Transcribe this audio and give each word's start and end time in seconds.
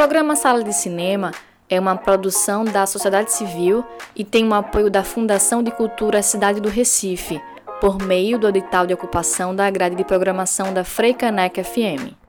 programa 0.00 0.34
Sala 0.34 0.64
de 0.64 0.72
Cinema 0.72 1.30
é 1.68 1.78
uma 1.78 1.94
produção 1.94 2.64
da 2.64 2.86
sociedade 2.86 3.30
civil 3.32 3.84
e 4.16 4.24
tem 4.24 4.48
o 4.48 4.54
apoio 4.54 4.88
da 4.88 5.04
Fundação 5.04 5.62
de 5.62 5.70
Cultura 5.70 6.22
Cidade 6.22 6.58
do 6.58 6.70
Recife, 6.70 7.38
por 7.82 8.00
meio 8.00 8.38
do 8.38 8.48
edital 8.48 8.86
de 8.86 8.94
ocupação 8.94 9.54
da 9.54 9.68
grade 9.68 9.96
de 9.96 10.02
programação 10.02 10.72
da 10.72 10.84
Freicaneca 10.84 11.62
FM. 11.62 12.19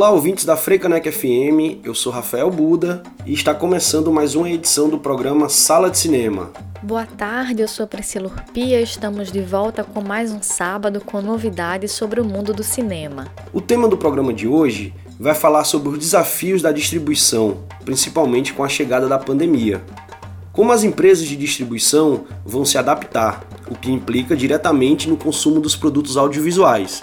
Olá, 0.00 0.12
ouvintes 0.12 0.46
da 0.46 0.56
Freicaneca 0.56 1.12
FM, 1.12 1.84
eu 1.84 1.94
sou 1.94 2.10
Rafael 2.10 2.50
Buda 2.50 3.02
e 3.26 3.34
está 3.34 3.52
começando 3.52 4.10
mais 4.10 4.34
uma 4.34 4.48
edição 4.48 4.88
do 4.88 4.98
programa 4.98 5.50
Sala 5.50 5.90
de 5.90 5.98
Cinema. 5.98 6.52
Boa 6.82 7.04
tarde, 7.04 7.60
eu 7.60 7.68
sou 7.68 7.86
Priscila 7.86 8.28
Urpia. 8.28 8.80
Estamos 8.80 9.30
de 9.30 9.42
volta 9.42 9.84
com 9.84 10.00
mais 10.00 10.32
um 10.32 10.40
sábado 10.40 11.02
com 11.02 11.20
novidades 11.20 11.92
sobre 11.92 12.18
o 12.18 12.24
mundo 12.24 12.54
do 12.54 12.64
cinema. 12.64 13.26
O 13.52 13.60
tema 13.60 13.86
do 13.88 13.98
programa 13.98 14.32
de 14.32 14.48
hoje 14.48 14.94
vai 15.18 15.34
falar 15.34 15.64
sobre 15.64 15.90
os 15.90 15.98
desafios 15.98 16.62
da 16.62 16.72
distribuição, 16.72 17.58
principalmente 17.84 18.54
com 18.54 18.64
a 18.64 18.70
chegada 18.70 19.06
da 19.06 19.18
pandemia. 19.18 19.84
Como 20.50 20.72
as 20.72 20.82
empresas 20.82 21.26
de 21.26 21.36
distribuição 21.36 22.24
vão 22.42 22.64
se 22.64 22.78
adaptar, 22.78 23.44
o 23.70 23.74
que 23.74 23.92
implica 23.92 24.34
diretamente 24.34 25.10
no 25.10 25.18
consumo 25.18 25.60
dos 25.60 25.76
produtos 25.76 26.16
audiovisuais. 26.16 27.02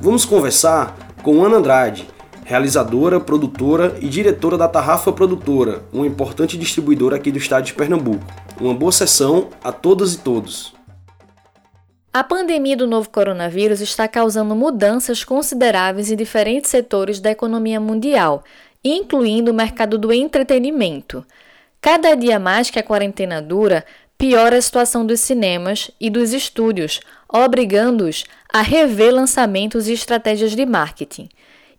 Vamos 0.00 0.24
conversar 0.24 1.03
com 1.24 1.42
Ana 1.42 1.56
Andrade, 1.56 2.06
realizadora, 2.44 3.18
produtora 3.18 3.96
e 3.98 4.08
diretora 4.10 4.58
da 4.58 4.68
Tarrafa 4.68 5.10
Produtora, 5.10 5.82
uma 5.90 6.06
importante 6.06 6.58
distribuidora 6.58 7.16
aqui 7.16 7.32
do 7.32 7.38
estado 7.38 7.64
de 7.64 7.72
Pernambuco. 7.72 8.26
Uma 8.60 8.74
boa 8.74 8.92
sessão 8.92 9.48
a 9.64 9.72
todas 9.72 10.12
e 10.12 10.18
todos. 10.18 10.74
A 12.12 12.22
pandemia 12.22 12.76
do 12.76 12.86
novo 12.86 13.08
coronavírus 13.08 13.80
está 13.80 14.06
causando 14.06 14.54
mudanças 14.54 15.24
consideráveis 15.24 16.10
em 16.10 16.16
diferentes 16.16 16.70
setores 16.70 17.18
da 17.20 17.30
economia 17.30 17.80
mundial, 17.80 18.44
incluindo 18.84 19.50
o 19.50 19.54
mercado 19.54 19.96
do 19.96 20.12
entretenimento. 20.12 21.24
Cada 21.80 22.14
dia 22.14 22.38
mais 22.38 22.68
que 22.68 22.78
a 22.78 22.82
quarentena 22.82 23.40
dura, 23.40 23.84
piora 24.18 24.56
a 24.56 24.62
situação 24.62 25.04
dos 25.04 25.20
cinemas 25.20 25.90
e 26.00 26.08
dos 26.08 26.32
estúdios, 26.32 27.00
obrigando-os 27.28 28.24
a 28.52 28.62
rever 28.62 29.12
lançamentos 29.12 29.88
e 29.88 29.92
estratégias 29.92 30.54
de 30.54 30.64
marketing. 30.64 31.28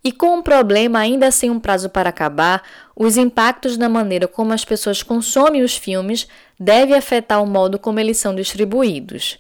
E 0.03 0.11
com 0.11 0.37
o 0.37 0.43
problema 0.43 0.99
ainda 0.99 1.31
sem 1.31 1.49
um 1.49 1.59
prazo 1.59 1.89
para 1.89 2.09
acabar, 2.09 2.61
os 2.95 3.17
impactos 3.17 3.75
na 3.75 3.89
maneira 3.89 4.27
como 4.27 4.53
as 4.53 4.63
pessoas 4.63 5.01
consomem 5.01 5.63
os 5.63 5.75
filmes 5.75 6.27
devem 6.59 6.95
afetar 6.95 7.41
o 7.41 7.47
modo 7.47 7.79
como 7.79 7.99
eles 7.99 8.17
são 8.17 8.35
distribuídos. 8.35 9.39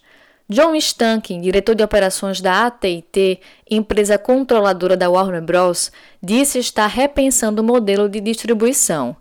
John 0.49 0.75
Stankin, 0.75 1.41
diretor 1.41 1.75
de 1.75 1.83
operações 1.83 2.39
da 2.39 2.67
AT&T, 2.67 3.39
empresa 3.69 4.17
controladora 4.17 4.95
da 4.95 5.09
Warner 5.09 5.41
Bros., 5.41 5.91
disse 6.21 6.59
estar 6.59 6.87
repensando 6.87 7.61
o 7.61 7.65
modelo 7.65 8.07
de 8.07 8.21
distribuição. 8.21 9.15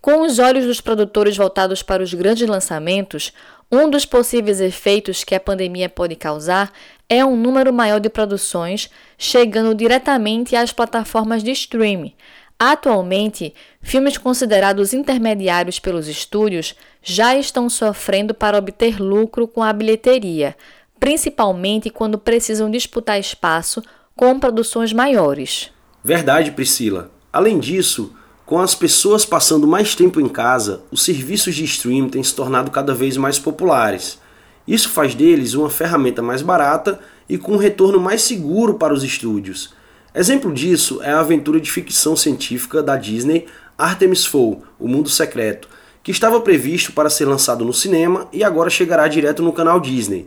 Com 0.00 0.22
os 0.22 0.38
olhos 0.38 0.64
dos 0.64 0.80
produtores 0.80 1.36
voltados 1.36 1.82
para 1.82 2.02
os 2.02 2.14
grandes 2.14 2.48
lançamentos, 2.48 3.32
um 3.70 3.90
dos 3.90 4.06
possíveis 4.06 4.60
efeitos 4.60 5.24
que 5.24 5.34
a 5.34 5.40
pandemia 5.40 5.88
pode 5.88 6.14
causar 6.16 6.72
é 7.08 7.24
um 7.24 7.36
número 7.36 7.72
maior 7.72 8.00
de 8.00 8.08
produções 8.08 8.90
chegando 9.16 9.74
diretamente 9.74 10.54
às 10.54 10.72
plataformas 10.72 11.42
de 11.42 11.50
streaming. 11.50 12.14
Atualmente, 12.58 13.54
filmes 13.80 14.18
considerados 14.18 14.92
intermediários 14.92 15.78
pelos 15.78 16.08
estúdios 16.08 16.74
já 17.02 17.36
estão 17.36 17.68
sofrendo 17.68 18.34
para 18.34 18.58
obter 18.58 19.00
lucro 19.00 19.46
com 19.46 19.62
a 19.62 19.72
bilheteria, 19.72 20.56
principalmente 20.98 21.88
quando 21.88 22.18
precisam 22.18 22.70
disputar 22.70 23.20
espaço 23.20 23.82
com 24.16 24.40
produções 24.40 24.92
maiores. 24.92 25.70
Verdade, 26.02 26.50
Priscila. 26.50 27.10
Além 27.32 27.60
disso, 27.60 28.16
com 28.48 28.58
as 28.58 28.74
pessoas 28.74 29.26
passando 29.26 29.66
mais 29.66 29.94
tempo 29.94 30.18
em 30.18 30.26
casa, 30.26 30.80
os 30.90 31.02
serviços 31.02 31.54
de 31.54 31.64
streaming 31.64 32.08
têm 32.08 32.22
se 32.22 32.34
tornado 32.34 32.70
cada 32.70 32.94
vez 32.94 33.14
mais 33.18 33.38
populares. 33.38 34.18
Isso 34.66 34.88
faz 34.88 35.14
deles 35.14 35.52
uma 35.52 35.68
ferramenta 35.68 36.22
mais 36.22 36.40
barata 36.40 36.98
e 37.28 37.36
com 37.36 37.52
um 37.52 37.56
retorno 37.58 38.00
mais 38.00 38.22
seguro 38.22 38.76
para 38.78 38.94
os 38.94 39.04
estúdios. 39.04 39.74
Exemplo 40.14 40.50
disso 40.50 40.98
é 41.02 41.10
a 41.12 41.20
aventura 41.20 41.60
de 41.60 41.70
ficção 41.70 42.16
científica 42.16 42.82
da 42.82 42.96
Disney 42.96 43.44
Artemis 43.76 44.24
Fowl, 44.24 44.62
O 44.80 44.88
Mundo 44.88 45.10
Secreto, 45.10 45.68
que 46.02 46.10
estava 46.10 46.40
previsto 46.40 46.92
para 46.92 47.10
ser 47.10 47.26
lançado 47.26 47.66
no 47.66 47.74
cinema 47.74 48.28
e 48.32 48.42
agora 48.42 48.70
chegará 48.70 49.08
direto 49.08 49.42
no 49.42 49.52
canal 49.52 49.78
Disney. 49.78 50.26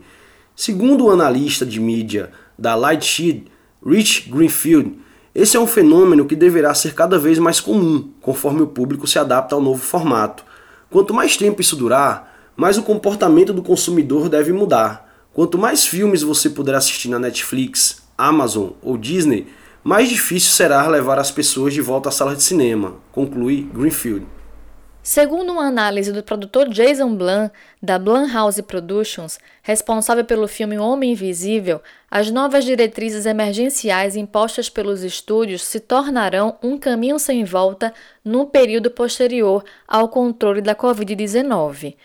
Segundo 0.55 1.05
o 1.05 1.09
analista 1.09 1.65
de 1.65 1.79
mídia 1.79 2.31
da 2.55 2.75
Lightshed, 2.75 3.45
Rich 3.83 4.29
Greenfield, 4.29 5.00
esse 5.33 5.55
é 5.55 5.59
um 5.59 5.67
fenômeno 5.67 6.25
que 6.25 6.35
deverá 6.35 6.73
ser 6.73 6.93
cada 6.93 7.17
vez 7.17 7.39
mais 7.39 7.61
comum, 7.61 8.09
conforme 8.21 8.61
o 8.61 8.67
público 8.67 9.07
se 9.07 9.17
adapta 9.17 9.55
ao 9.55 9.61
novo 9.61 9.81
formato. 9.81 10.43
Quanto 10.89 11.13
mais 11.13 11.37
tempo 11.37 11.61
isso 11.61 11.77
durar, 11.77 12.51
mas 12.55 12.77
o 12.77 12.83
comportamento 12.83 13.53
do 13.53 13.63
consumidor 13.63 14.27
deve 14.27 14.51
mudar. 14.51 15.09
Quanto 15.33 15.57
mais 15.57 15.87
filmes 15.87 16.21
você 16.21 16.49
puder 16.49 16.75
assistir 16.75 17.07
na 17.07 17.17
Netflix, 17.17 18.01
Amazon 18.17 18.71
ou 18.81 18.97
Disney, 18.97 19.47
mais 19.81 20.09
difícil 20.09 20.51
será 20.51 20.85
levar 20.87 21.17
as 21.17 21.31
pessoas 21.31 21.73
de 21.73 21.81
volta 21.81 22.09
à 22.09 22.11
sala 22.11 22.35
de 22.35 22.43
cinema, 22.43 22.95
conclui 23.11 23.69
Greenfield. 23.73 24.25
Segundo 25.03 25.51
uma 25.51 25.65
análise 25.65 26.13
do 26.13 26.21
produtor 26.21 26.69
Jason 26.69 27.15
Blum, 27.15 27.49
da 27.81 27.97
Blumhouse 27.97 28.61
Productions, 28.61 29.39
responsável 29.63 30.23
pelo 30.23 30.47
filme 30.47 30.77
Homem 30.77 31.13
Invisível, 31.13 31.81
as 32.09 32.29
novas 32.29 32.63
diretrizes 32.63 33.25
emergenciais 33.25 34.15
impostas 34.15 34.69
pelos 34.69 35.03
estúdios 35.03 35.63
se 35.63 35.79
tornarão 35.79 36.55
um 36.61 36.77
caminho 36.77 37.17
sem 37.17 37.43
volta 37.43 37.91
no 38.23 38.45
período 38.45 38.91
posterior 38.91 39.63
ao 39.87 40.07
controle 40.07 40.61
da 40.61 40.75
Covid-19. 40.75 41.95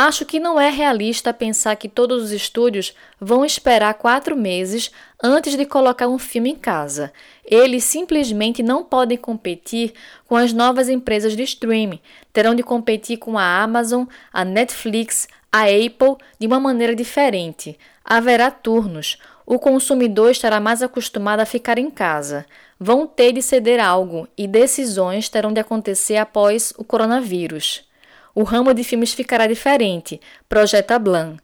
Acho 0.00 0.24
que 0.24 0.38
não 0.38 0.60
é 0.60 0.70
realista 0.70 1.34
pensar 1.34 1.74
que 1.74 1.88
todos 1.88 2.22
os 2.22 2.30
estúdios 2.30 2.94
vão 3.20 3.44
esperar 3.44 3.92
quatro 3.94 4.36
meses 4.36 4.92
antes 5.20 5.56
de 5.56 5.66
colocar 5.66 6.06
um 6.06 6.20
filme 6.20 6.50
em 6.50 6.54
casa. 6.54 7.12
Eles 7.44 7.82
simplesmente 7.82 8.62
não 8.62 8.84
podem 8.84 9.18
competir 9.18 9.92
com 10.24 10.36
as 10.36 10.52
novas 10.52 10.88
empresas 10.88 11.34
de 11.34 11.42
streaming. 11.42 11.98
Terão 12.32 12.54
de 12.54 12.62
competir 12.62 13.16
com 13.16 13.36
a 13.36 13.60
Amazon, 13.60 14.04
a 14.32 14.44
Netflix, 14.44 15.26
a 15.50 15.62
Apple 15.64 16.24
de 16.38 16.46
uma 16.46 16.60
maneira 16.60 16.94
diferente. 16.94 17.76
Haverá 18.04 18.52
turnos. 18.52 19.18
O 19.44 19.58
consumidor 19.58 20.30
estará 20.30 20.60
mais 20.60 20.80
acostumado 20.80 21.40
a 21.40 21.44
ficar 21.44 21.76
em 21.76 21.90
casa. 21.90 22.46
Vão 22.78 23.04
ter 23.04 23.32
de 23.32 23.42
ceder 23.42 23.84
algo 23.84 24.28
e 24.38 24.46
decisões 24.46 25.28
terão 25.28 25.52
de 25.52 25.58
acontecer 25.58 26.18
após 26.18 26.72
o 26.78 26.84
coronavírus 26.84 27.87
o 28.34 28.42
ramo 28.42 28.72
de 28.74 28.84
filmes 28.84 29.12
ficará 29.12 29.46
diferente, 29.46 30.20
projeta 30.48 30.98
Blanc. 30.98 31.40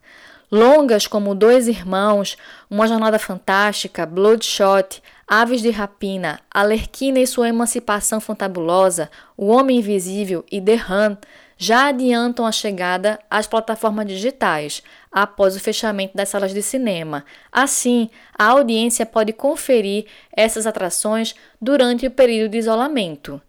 Longas 0.51 1.07
como 1.07 1.35
Dois 1.35 1.67
Irmãos, 1.67 2.37
Uma 2.71 2.87
Jornada 2.87 3.19
Fantástica, 3.19 4.07
Bloodshot, 4.07 5.03
Aves 5.27 5.63
de 5.63 5.71
Rapina, 5.71 6.39
Alerquina 6.51 7.19
e 7.19 7.27
sua 7.27 7.49
Emancipação 7.49 8.21
Fantabulosa, 8.21 9.11
O 9.37 9.47
Homem 9.47 9.79
Invisível 9.79 10.45
e 10.53 10.61
The 10.61 10.77
Hun 10.77 11.17
já 11.57 11.89
adiantam 11.89 12.47
a 12.47 12.53
chegada 12.53 13.19
às 13.31 13.47
plataformas 13.47 14.07
digitais 14.07 14.83
após 15.11 15.57
o 15.57 15.61
fechamento 15.61 16.17
das 16.17 16.29
salas 16.29 16.53
de 16.53 16.63
cinema. 16.63 17.25
Assim, 17.51 18.11
a 18.37 18.47
audiência 18.47 19.07
pode 19.07 19.33
conferir 19.33 20.07
essas 20.37 20.67
atrações 20.67 21.35
durante 21.61 22.07
o 22.07 22.11
período 22.11 22.53
de 22.53 22.59
isolamento. 22.59 23.41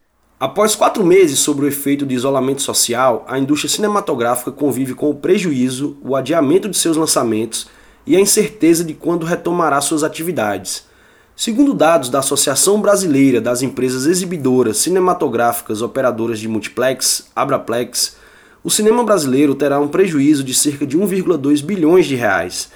Após 0.46 0.76
quatro 0.76 1.04
meses 1.04 1.40
sobre 1.40 1.66
o 1.66 1.68
efeito 1.68 2.06
de 2.06 2.14
isolamento 2.14 2.62
social, 2.62 3.26
a 3.28 3.40
indústria 3.40 3.68
cinematográfica 3.68 4.52
convive 4.52 4.94
com 4.94 5.10
o 5.10 5.16
prejuízo, 5.16 5.98
o 6.04 6.16
adiamento 6.16 6.70
de 6.70 6.78
seus 6.78 6.96
lançamentos 6.96 7.68
e 8.06 8.16
a 8.16 8.20
incerteza 8.20 8.84
de 8.84 8.94
quando 8.94 9.26
retomará 9.26 9.82
suas 9.82 10.04
atividades. 10.04 10.86
Segundo 11.36 11.74
dados 11.74 12.10
da 12.10 12.20
Associação 12.20 12.80
Brasileira 12.80 13.42
das 13.42 13.64
Empresas 13.64 14.06
Exibidoras 14.06 14.78
Cinematográficas 14.78 15.82
Operadoras 15.82 16.38
de 16.38 16.48
Multiplex, 16.48 17.26
Abraplex, 17.36 18.16
o 18.64 18.70
cinema 18.70 19.04
brasileiro 19.04 19.56
terá 19.56 19.80
um 19.80 19.88
prejuízo 19.88 20.44
de 20.44 20.54
cerca 20.54 20.86
de 20.86 20.96
1,2 20.96 21.64
bilhões 21.64 22.06
de 22.06 22.14
reais. 22.14 22.70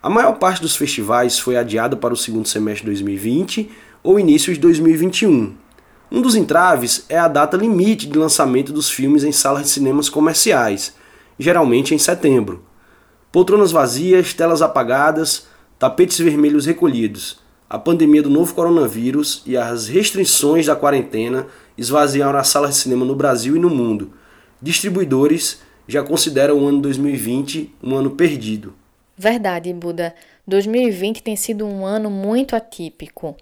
A 0.00 0.08
maior 0.08 0.38
parte 0.38 0.62
dos 0.62 0.76
festivais 0.76 1.36
foi 1.36 1.56
adiada 1.56 1.96
para 1.96 2.14
o 2.14 2.16
segundo 2.16 2.46
semestre 2.46 2.82
de 2.82 2.92
2020 2.92 3.72
ou 4.04 4.20
início 4.20 4.54
de 4.54 4.60
2021. 4.60 5.66
Um 6.10 6.22
dos 6.22 6.34
entraves 6.34 7.04
é 7.08 7.18
a 7.18 7.28
data 7.28 7.54
limite 7.54 8.06
de 8.06 8.18
lançamento 8.18 8.72
dos 8.72 8.88
filmes 8.90 9.24
em 9.24 9.32
salas 9.32 9.64
de 9.64 9.68
cinemas 9.68 10.08
comerciais, 10.08 10.94
geralmente 11.38 11.94
em 11.94 11.98
setembro. 11.98 12.64
Poltronas 13.30 13.70
vazias, 13.70 14.32
telas 14.32 14.62
apagadas, 14.62 15.46
tapetes 15.78 16.18
vermelhos 16.18 16.64
recolhidos. 16.64 17.40
A 17.68 17.78
pandemia 17.78 18.22
do 18.22 18.30
novo 18.30 18.54
coronavírus 18.54 19.42
e 19.44 19.54
as 19.54 19.86
restrições 19.86 20.64
da 20.64 20.74
quarentena 20.74 21.46
esvaziaram 21.76 22.38
as 22.38 22.48
salas 22.48 22.70
de 22.70 22.76
cinema 22.76 23.04
no 23.04 23.14
Brasil 23.14 23.54
e 23.54 23.60
no 23.60 23.68
mundo. 23.68 24.12
Distribuidores 24.62 25.60
já 25.86 26.02
considera 26.02 26.54
o 26.54 26.66
ano 26.66 26.80
2020 26.80 27.74
um 27.82 27.94
ano 27.94 28.12
perdido. 28.12 28.74
Verdade, 29.14 29.74
Buda. 29.74 30.14
2020 30.46 31.22
tem 31.22 31.36
sido 31.36 31.66
um 31.66 31.84
ano 31.84 32.08
muito 32.08 32.56
atípico. 32.56 33.36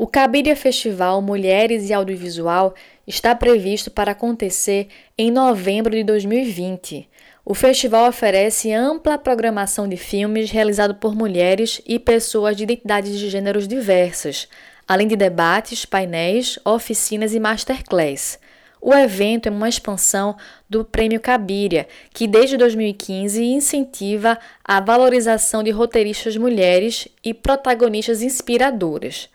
O 0.00 0.06
Cabiria 0.06 0.54
Festival 0.54 1.20
Mulheres 1.20 1.90
e 1.90 1.92
Audiovisual 1.92 2.72
está 3.04 3.34
previsto 3.34 3.90
para 3.90 4.12
acontecer 4.12 4.86
em 5.18 5.28
novembro 5.28 5.90
de 5.90 6.04
2020. 6.04 7.08
O 7.44 7.52
festival 7.52 8.08
oferece 8.08 8.72
ampla 8.72 9.18
programação 9.18 9.88
de 9.88 9.96
filmes 9.96 10.52
realizado 10.52 10.94
por 10.94 11.16
mulheres 11.16 11.82
e 11.84 11.98
pessoas 11.98 12.56
de 12.56 12.62
identidades 12.62 13.18
de 13.18 13.28
gêneros 13.28 13.66
diversas, 13.66 14.46
além 14.86 15.08
de 15.08 15.16
debates, 15.16 15.84
painéis, 15.84 16.60
oficinas 16.64 17.34
e 17.34 17.40
masterclass. 17.40 18.38
O 18.80 18.94
evento 18.94 19.48
é 19.48 19.50
uma 19.50 19.68
expansão 19.68 20.36
do 20.70 20.84
Prêmio 20.84 21.20
Cabiria, 21.20 21.88
que 22.14 22.28
desde 22.28 22.56
2015 22.56 23.42
incentiva 23.44 24.38
a 24.62 24.78
valorização 24.78 25.60
de 25.64 25.72
roteiristas 25.72 26.36
mulheres 26.36 27.08
e 27.24 27.34
protagonistas 27.34 28.22
inspiradoras. 28.22 29.28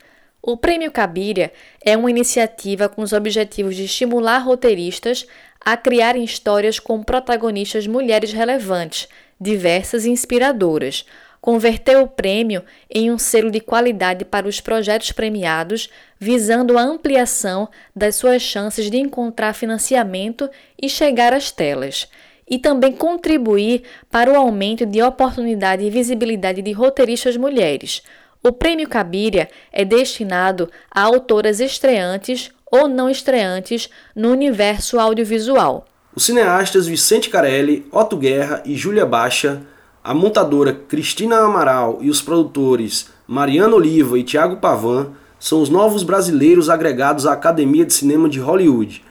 O 0.45 0.57
Prêmio 0.57 0.91
Cabiria 0.91 1.53
é 1.79 1.95
uma 1.95 2.09
iniciativa 2.09 2.89
com 2.89 3.01
os 3.01 3.13
objetivos 3.13 3.77
de 3.77 3.85
estimular 3.85 4.39
roteiristas 4.39 5.25
a 5.57 5.77
criarem 5.77 6.21
histórias 6.21 6.79
com 6.79 7.01
protagonistas 7.01 7.87
mulheres 7.87 8.33
relevantes, 8.33 9.07
diversas 9.39 10.03
e 10.03 10.09
inspiradoras, 10.09 11.05
converter 11.39 11.97
o 11.97 12.09
prêmio 12.09 12.61
em 12.93 13.09
um 13.09 13.17
selo 13.17 13.49
de 13.49 13.61
qualidade 13.61 14.25
para 14.25 14.45
os 14.45 14.59
projetos 14.59 15.13
premiados, 15.13 15.89
visando 16.19 16.77
a 16.77 16.81
ampliação 16.81 17.69
das 17.95 18.17
suas 18.17 18.41
chances 18.41 18.91
de 18.91 18.97
encontrar 18.97 19.53
financiamento 19.53 20.49
e 20.81 20.89
chegar 20.89 21.31
às 21.31 21.51
telas, 21.51 22.09
e 22.49 22.59
também 22.59 22.91
contribuir 22.91 23.83
para 24.11 24.29
o 24.29 24.35
aumento 24.35 24.85
de 24.85 25.01
oportunidade 25.01 25.85
e 25.85 25.89
visibilidade 25.89 26.61
de 26.61 26.73
roteiristas 26.73 27.37
mulheres 27.37 28.03
o 28.43 28.51
Prêmio 28.51 28.89
Cabiria 28.89 29.49
é 29.71 29.85
destinado 29.85 30.69
a 30.91 31.01
autoras 31.01 31.61
estreantes 31.61 32.51
ou 32.69 32.89
não 32.89 33.09
estreantes 33.09 33.89
no 34.13 34.31
universo 34.31 34.99
audiovisual. 34.99 35.85
Os 36.13 36.25
cineastas 36.25 36.85
Vicente 36.85 37.29
Carelli, 37.29 37.87
Otto 37.89 38.17
Guerra 38.17 38.61
e 38.65 38.75
Júlia 38.75 39.05
Baixa, 39.05 39.61
a 40.03 40.13
montadora 40.13 40.73
Cristina 40.73 41.37
Amaral 41.37 41.99
e 42.01 42.09
os 42.09 42.21
produtores 42.21 43.09
Mariana 43.25 43.75
Oliva 43.75 44.19
e 44.19 44.23
Tiago 44.23 44.57
Pavan 44.57 45.13
são 45.39 45.61
os 45.61 45.69
novos 45.69 46.03
brasileiros 46.03 46.69
agregados 46.69 47.25
à 47.25 47.31
Academia 47.31 47.85
de 47.85 47.93
Cinema 47.93 48.27
de 48.27 48.39
Hollywood, 48.39 49.01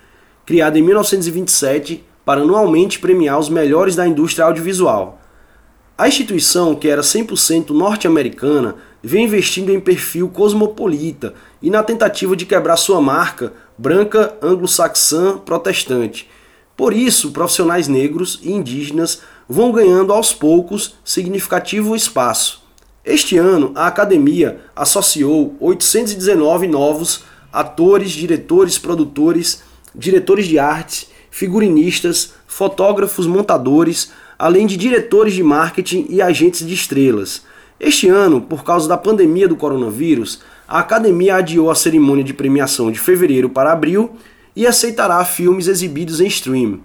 criada 0.45 0.79
em 0.79 0.83
1927 0.83 2.05
para 2.25 2.43
anualmente 2.43 2.99
premiar 2.99 3.39
os 3.39 3.49
melhores 3.49 3.97
da 3.97 4.07
indústria 4.07 4.45
audiovisual. 4.45 5.22
A 6.03 6.09
instituição, 6.09 6.75
que 6.75 6.89
era 6.89 7.01
100% 7.01 7.71
norte-americana, 7.71 8.75
vem 9.01 9.25
investindo 9.25 9.71
em 9.71 9.79
perfil 9.79 10.29
cosmopolita 10.29 11.33
e 11.63 11.71
na 11.71 11.81
tentativa 11.81 12.35
de 12.35 12.45
quebrar 12.45 12.77
sua 12.77 13.01
marca 13.01 13.53
branca 13.79 14.37
anglo-saxã 14.43 15.39
protestante. 15.39 16.29
Por 16.77 16.93
isso, 16.93 17.31
profissionais 17.31 17.87
negros 17.87 18.41
e 18.43 18.51
indígenas 18.51 19.21
vão 19.49 19.71
ganhando 19.71 20.13
aos 20.13 20.35
poucos 20.35 20.97
significativo 21.05 21.95
espaço. 21.95 22.65
Este 23.05 23.39
ano, 23.39 23.71
a 23.77 23.87
academia 23.87 24.59
associou 24.75 25.55
819 25.61 26.67
novos 26.67 27.23
atores, 27.53 28.11
diretores, 28.11 28.77
produtores, 28.77 29.63
diretores 29.95 30.49
de 30.49 30.59
arte, 30.59 31.07
figurinistas, 31.31 32.35
fotógrafos, 32.45 33.25
montadores, 33.25 34.11
além 34.43 34.67
de 34.67 34.77
diretores 34.77 35.35
de 35.35 35.43
marketing 35.45 36.05
e 36.11 36.21
agentes 36.21 36.67
de 36.67 36.75
estrelas. 36.75 37.45
Este 37.79 38.09
ano, 38.09 38.41
por 38.41 38.65
causa 38.65 38.89
da 38.89 38.97
pandemia 38.97 39.47
do 39.47 39.55
coronavírus, 39.55 40.41
a 40.67 40.81
academia 40.81 41.37
adiou 41.37 41.71
a 41.71 41.77
cerimônia 41.77 42.25
de 42.25 42.35
premiação 42.35 42.91
de 42.91 42.99
fevereiro 42.99 43.49
para 43.49 43.71
abril 43.71 44.17
e 44.57 44.67
aceitará 44.67 45.25
filmes 45.25 45.69
exibidos 45.69 46.21
em 46.21 46.27
stream. 46.27 46.81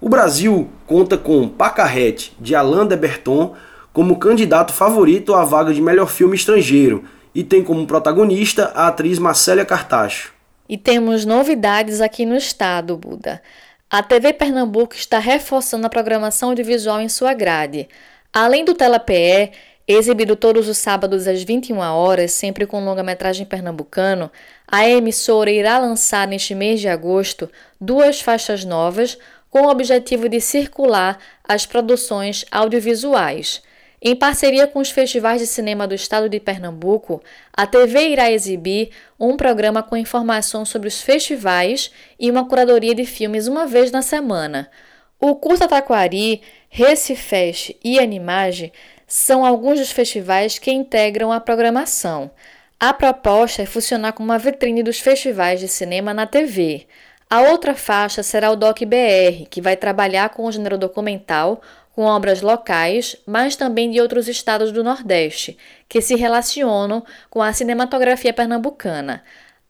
O 0.00 0.08
Brasil 0.08 0.68
conta 0.84 1.16
com 1.16 1.48
Pacarrete, 1.48 2.36
de 2.40 2.56
Alain 2.56 2.88
de 2.88 2.96
Berton, 2.96 3.54
como 3.92 4.18
candidato 4.18 4.72
favorito 4.72 5.32
à 5.32 5.44
vaga 5.44 5.72
de 5.72 5.80
melhor 5.80 6.08
filme 6.10 6.34
estrangeiro 6.34 7.04
e 7.32 7.44
tem 7.44 7.62
como 7.62 7.86
protagonista 7.86 8.72
a 8.74 8.88
atriz 8.88 9.20
Marcélia 9.20 9.64
Cartacho. 9.64 10.32
E 10.68 10.76
temos 10.76 11.24
novidades 11.24 12.00
aqui 12.00 12.26
no 12.26 12.34
estado, 12.34 12.96
Buda. 12.96 13.40
A 13.88 14.02
TV 14.02 14.32
Pernambuco 14.32 14.96
está 14.96 15.20
reforçando 15.20 15.86
a 15.86 15.90
programação 15.90 16.48
audiovisual 16.48 17.00
em 17.00 17.08
sua 17.08 17.32
grade. 17.32 17.88
Além 18.32 18.64
do 18.64 18.74
Tela 18.74 18.98
PE, 18.98 19.52
exibido 19.86 20.34
todos 20.34 20.66
os 20.68 20.76
sábados 20.76 21.28
às 21.28 21.44
21 21.44 21.78
horas, 21.78 22.32
sempre 22.32 22.66
com 22.66 22.84
longa-metragem 22.84 23.46
pernambucano, 23.46 24.28
a 24.66 24.88
emissora 24.88 25.52
irá 25.52 25.78
lançar 25.78 26.26
neste 26.26 26.52
mês 26.52 26.80
de 26.80 26.88
agosto 26.88 27.48
duas 27.80 28.20
faixas 28.20 28.64
novas 28.64 29.16
com 29.48 29.62
o 29.62 29.70
objetivo 29.70 30.28
de 30.28 30.40
circular 30.40 31.20
as 31.44 31.64
produções 31.64 32.44
audiovisuais. 32.50 33.62
Em 34.08 34.14
parceria 34.14 34.68
com 34.68 34.78
os 34.78 34.88
festivais 34.88 35.40
de 35.40 35.48
cinema 35.48 35.84
do 35.84 35.92
estado 35.92 36.28
de 36.28 36.38
Pernambuco, 36.38 37.20
a 37.52 37.66
TV 37.66 38.10
irá 38.10 38.30
exibir 38.30 38.90
um 39.18 39.36
programa 39.36 39.82
com 39.82 39.96
informações 39.96 40.68
sobre 40.68 40.86
os 40.86 41.02
festivais 41.02 41.90
e 42.16 42.30
uma 42.30 42.46
curadoria 42.46 42.94
de 42.94 43.04
filmes 43.04 43.48
uma 43.48 43.66
vez 43.66 43.90
na 43.90 44.02
semana. 44.02 44.70
O 45.18 45.34
Curta 45.34 45.66
Taquari, 45.66 46.40
Recifest 46.68 47.76
e 47.82 47.98
Animage 47.98 48.72
são 49.08 49.44
alguns 49.44 49.80
dos 49.80 49.90
festivais 49.90 50.56
que 50.56 50.70
integram 50.70 51.32
a 51.32 51.40
programação. 51.40 52.30
A 52.78 52.94
proposta 52.94 53.62
é 53.62 53.66
funcionar 53.66 54.12
como 54.12 54.28
uma 54.28 54.38
vitrine 54.38 54.84
dos 54.84 55.00
festivais 55.00 55.58
de 55.58 55.66
cinema 55.66 56.14
na 56.14 56.28
TV. 56.28 56.86
A 57.28 57.40
outra 57.40 57.74
faixa 57.74 58.22
será 58.22 58.52
o 58.52 58.56
Doc 58.56 58.82
BR, 58.82 59.48
que 59.50 59.60
vai 59.60 59.76
trabalhar 59.76 60.28
com 60.28 60.44
o 60.44 60.52
gênero 60.52 60.78
documental, 60.78 61.60
com 61.96 62.02
obras 62.02 62.42
locais, 62.42 63.16
mas 63.26 63.56
também 63.56 63.90
de 63.90 64.02
outros 64.02 64.28
estados 64.28 64.70
do 64.70 64.84
Nordeste, 64.84 65.56
que 65.88 66.02
se 66.02 66.14
relacionam 66.14 67.02
com 67.30 67.40
a 67.40 67.54
cinematografia 67.54 68.34
pernambucana. 68.34 69.22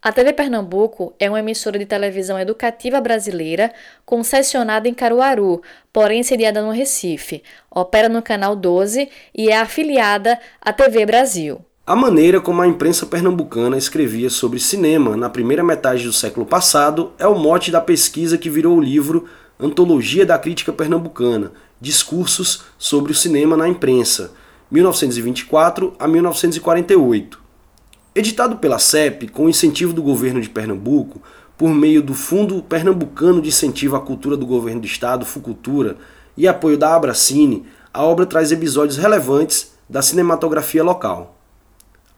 A 0.02 0.10
TV 0.10 0.32
Pernambuco 0.32 1.14
é 1.20 1.30
uma 1.30 1.38
emissora 1.38 1.78
de 1.78 1.86
televisão 1.86 2.38
educativa 2.38 3.00
brasileira 3.00 3.72
concessionada 4.04 4.88
em 4.88 4.94
Caruaru, 4.94 5.62
porém 5.92 6.24
sediada 6.24 6.60
no 6.62 6.72
Recife. 6.72 7.44
Opera 7.70 8.08
no 8.08 8.20
canal 8.20 8.56
12 8.56 9.08
e 9.32 9.48
é 9.48 9.58
afiliada 9.58 10.36
à 10.60 10.72
TV 10.72 11.06
Brasil. 11.06 11.60
A 11.86 11.94
maneira 11.94 12.40
como 12.40 12.60
a 12.60 12.66
imprensa 12.66 13.06
pernambucana 13.06 13.78
escrevia 13.78 14.30
sobre 14.30 14.58
cinema 14.58 15.16
na 15.16 15.30
primeira 15.30 15.62
metade 15.62 16.02
do 16.02 16.12
século 16.12 16.44
passado 16.44 17.12
é 17.20 17.26
o 17.28 17.38
mote 17.38 17.70
da 17.70 17.80
pesquisa 17.80 18.36
que 18.36 18.50
virou 18.50 18.76
o 18.76 18.80
livro 18.80 19.28
Antologia 19.58 20.26
da 20.26 20.38
Crítica 20.38 20.72
Pernambucana, 20.72 21.52
Discursos 21.80 22.64
sobre 22.78 23.12
o 23.12 23.14
Cinema 23.14 23.56
na 23.56 23.68
Imprensa, 23.68 24.32
1924 24.70 25.94
a 25.98 26.08
1948. 26.08 27.40
Editado 28.14 28.56
pela 28.56 28.78
CEP, 28.78 29.28
com 29.28 29.48
incentivo 29.48 29.92
do 29.92 30.02
governo 30.02 30.40
de 30.40 30.48
Pernambuco, 30.48 31.20
por 31.56 31.70
meio 31.70 32.02
do 32.02 32.14
Fundo 32.14 32.62
Pernambucano 32.62 33.40
de 33.40 33.48
Incentivo 33.48 33.96
à 33.96 34.00
Cultura 34.00 34.36
do 34.36 34.46
Governo 34.46 34.80
do 34.80 34.86
Estado, 34.86 35.26
FUCultura, 35.26 35.96
e 36.36 36.46
apoio 36.46 36.76
da 36.76 36.94
Abracine, 36.94 37.66
a 37.92 38.02
obra 38.02 38.26
traz 38.26 38.52
episódios 38.52 38.98
relevantes 38.98 39.72
da 39.88 40.02
cinematografia 40.02 40.84
local. 40.84 41.38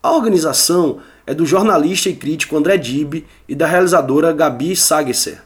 A 0.01 0.11
organização 0.11 0.99
é 1.25 1.33
do 1.33 1.45
jornalista 1.45 2.09
e 2.09 2.15
crítico 2.15 2.57
André 2.57 2.77
Dib 2.77 3.25
e 3.47 3.55
da 3.55 3.67
realizadora 3.67 4.31
Gabi 4.31 4.75
Sagesser. 4.75 5.41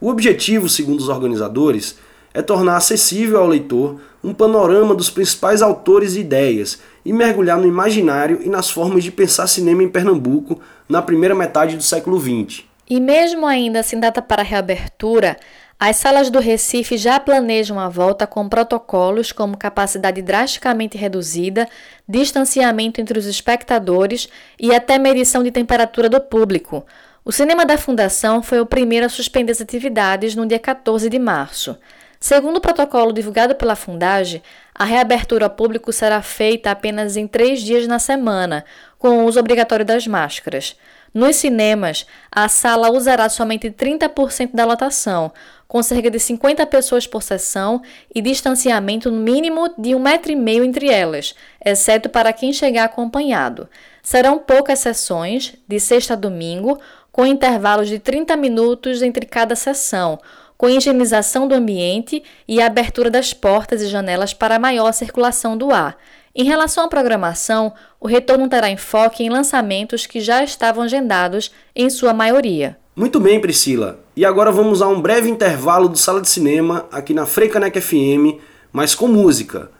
O 0.00 0.08
objetivo, 0.08 0.68
segundo 0.68 1.00
os 1.00 1.08
organizadores, 1.08 1.98
é 2.36 2.42
tornar 2.42 2.76
acessível 2.76 3.40
ao 3.40 3.46
leitor 3.46 3.98
um 4.22 4.34
panorama 4.34 4.94
dos 4.94 5.08
principais 5.08 5.62
autores 5.62 6.16
e 6.16 6.20
ideias 6.20 6.78
e 7.02 7.10
mergulhar 7.10 7.56
no 7.58 7.66
imaginário 7.66 8.40
e 8.44 8.48
nas 8.50 8.68
formas 8.68 9.02
de 9.02 9.10
pensar 9.10 9.46
cinema 9.46 9.82
em 9.82 9.88
Pernambuco 9.88 10.60
na 10.86 11.00
primeira 11.00 11.34
metade 11.34 11.76
do 11.76 11.82
século 11.82 12.20
XX. 12.20 12.64
E 12.88 13.00
mesmo 13.00 13.46
ainda 13.46 13.82
sem 13.82 13.98
data 13.98 14.20
para 14.20 14.42
reabertura, 14.42 15.38
as 15.80 15.96
salas 15.96 16.28
do 16.28 16.38
Recife 16.38 16.98
já 16.98 17.18
planejam 17.18 17.80
a 17.80 17.88
volta 17.88 18.26
com 18.26 18.46
protocolos 18.50 19.32
como 19.32 19.56
capacidade 19.56 20.20
drasticamente 20.20 20.98
reduzida, 20.98 21.66
distanciamento 22.06 23.00
entre 23.00 23.18
os 23.18 23.24
espectadores 23.24 24.28
e 24.60 24.74
até 24.74 24.98
medição 24.98 25.42
de 25.42 25.50
temperatura 25.50 26.10
do 26.10 26.20
público. 26.20 26.84
O 27.24 27.32
cinema 27.32 27.64
da 27.64 27.78
Fundação 27.78 28.42
foi 28.42 28.60
o 28.60 28.66
primeiro 28.66 29.06
a 29.06 29.08
suspender 29.08 29.52
as 29.52 29.60
atividades 29.60 30.34
no 30.34 30.46
dia 30.46 30.58
14 30.58 31.08
de 31.08 31.18
março. 31.18 31.78
Segundo 32.18 32.56
o 32.56 32.60
protocolo 32.60 33.12
divulgado 33.12 33.54
pela 33.54 33.76
Fundage, 33.76 34.42
a 34.74 34.84
reabertura 34.84 35.46
ao 35.46 35.50
público 35.50 35.92
será 35.92 36.22
feita 36.22 36.70
apenas 36.70 37.16
em 37.16 37.26
três 37.26 37.60
dias 37.60 37.86
na 37.86 37.98
semana, 37.98 38.64
com 38.98 39.08
o 39.08 39.24
uso 39.24 39.38
obrigatório 39.38 39.84
das 39.84 40.06
máscaras. 40.06 40.76
Nos 41.12 41.36
cinemas, 41.36 42.06
a 42.30 42.46
sala 42.46 42.90
usará 42.90 43.28
somente 43.28 43.70
30% 43.70 44.50
da 44.52 44.66
lotação, 44.66 45.32
com 45.66 45.82
cerca 45.82 46.10
de 46.10 46.18
50 46.18 46.66
pessoas 46.66 47.06
por 47.06 47.22
sessão 47.22 47.80
e 48.14 48.20
distanciamento 48.20 49.10
mínimo 49.10 49.72
de 49.78 49.94
um 49.94 49.98
metro 49.98 50.30
e 50.30 50.36
meio 50.36 50.62
entre 50.62 50.90
elas, 50.90 51.34
exceto 51.64 52.08
para 52.08 52.32
quem 52.32 52.52
chegar 52.52 52.84
acompanhado. 52.84 53.68
Serão 54.02 54.38
poucas 54.38 54.80
sessões, 54.80 55.54
de 55.66 55.80
sexta 55.80 56.12
a 56.12 56.16
domingo, 56.16 56.78
com 57.10 57.24
intervalos 57.24 57.88
de 57.88 57.98
30 57.98 58.36
minutos 58.36 59.00
entre 59.00 59.24
cada 59.24 59.56
sessão, 59.56 60.18
com 60.56 60.68
higienização 60.68 61.46
do 61.46 61.54
ambiente 61.54 62.22
e 62.46 62.60
abertura 62.60 63.10
das 63.10 63.32
portas 63.32 63.82
e 63.82 63.88
janelas 63.88 64.32
para 64.32 64.58
maior 64.58 64.92
circulação 64.92 65.56
do 65.56 65.72
ar. 65.72 65.96
Em 66.34 66.44
relação 66.44 66.84
à 66.84 66.88
programação, 66.88 67.72
o 67.98 68.06
retorno 68.06 68.48
terá 68.48 68.68
enfoque 68.68 69.24
em 69.24 69.30
lançamentos 69.30 70.04
que 70.06 70.20
já 70.20 70.44
estavam 70.44 70.84
agendados, 70.84 71.50
em 71.74 71.88
sua 71.88 72.12
maioria. 72.12 72.76
Muito 72.94 73.18
bem, 73.18 73.40
Priscila. 73.40 74.00
E 74.14 74.24
agora 74.24 74.52
vamos 74.52 74.80
a 74.82 74.88
um 74.88 75.00
breve 75.00 75.28
intervalo 75.28 75.88
do 75.88 75.98
Sala 75.98 76.20
de 76.20 76.28
Cinema 76.28 76.86
aqui 76.90 77.12
na 77.12 77.26
Freicanec 77.26 77.80
FM, 77.80 78.40
mas 78.72 78.94
com 78.94 79.08
música. 79.08 79.70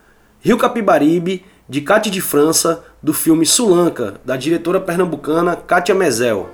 Rio 0.40 0.56
Capibaribe, 0.56 1.44
de 1.68 1.80
Cátia 1.80 2.10
de 2.10 2.20
França, 2.20 2.84
do 3.02 3.12
filme 3.12 3.44
Sulanca, 3.44 4.14
da 4.24 4.36
diretora 4.36 4.80
pernambucana 4.80 5.56
Kátia 5.56 5.94
Mezel. 5.94 6.48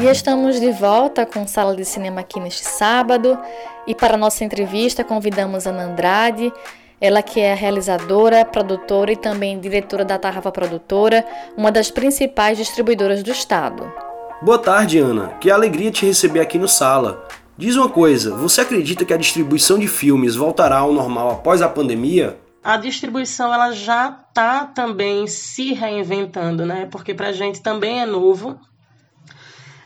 E 0.00 0.06
estamos 0.06 0.58
de 0.58 0.72
volta 0.72 1.26
com 1.26 1.46
Sala 1.46 1.76
de 1.76 1.84
Cinema 1.84 2.22
aqui 2.22 2.40
neste 2.40 2.64
sábado. 2.64 3.38
E 3.86 3.94
para 3.94 4.16
nossa 4.16 4.42
entrevista 4.42 5.04
convidamos 5.04 5.66
a 5.66 5.70
Ana 5.70 5.82
Andrade, 5.82 6.50
ela 6.98 7.22
que 7.22 7.38
é 7.38 7.52
realizadora, 7.52 8.42
produtora 8.46 9.12
e 9.12 9.16
também 9.16 9.60
diretora 9.60 10.02
da 10.02 10.18
Tarrafa 10.18 10.50
Produtora, 10.50 11.22
uma 11.54 11.70
das 11.70 11.90
principais 11.90 12.56
distribuidoras 12.56 13.22
do 13.22 13.30
estado. 13.30 13.92
Boa 14.40 14.58
tarde, 14.58 14.98
Ana. 14.98 15.34
Que 15.38 15.50
alegria 15.50 15.90
te 15.90 16.06
receber 16.06 16.40
aqui 16.40 16.58
no 16.58 16.66
Sala. 16.66 17.28
Diz 17.58 17.76
uma 17.76 17.90
coisa, 17.90 18.34
você 18.34 18.62
acredita 18.62 19.04
que 19.04 19.12
a 19.12 19.18
distribuição 19.18 19.78
de 19.78 19.86
filmes 19.86 20.34
voltará 20.34 20.78
ao 20.78 20.94
normal 20.94 21.30
após 21.30 21.60
a 21.60 21.68
pandemia? 21.68 22.38
a 22.62 22.76
distribuição 22.76 23.52
ela 23.52 23.72
já 23.72 24.18
está 24.28 24.66
também 24.66 25.26
se 25.26 25.72
reinventando, 25.72 26.66
né? 26.66 26.86
Porque 26.90 27.14
para 27.14 27.28
a 27.28 27.32
gente 27.32 27.62
também 27.62 28.00
é 28.02 28.06
novo 28.06 28.58